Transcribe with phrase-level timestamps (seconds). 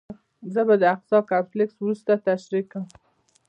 [0.53, 2.85] زه به د اقصی کمپلکس وروسته تشریح کړم.